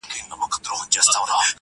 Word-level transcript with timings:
نه 0.09 0.35
،نه 0.35 0.35
محبوبي 0.41 0.99
زما. 1.13 1.41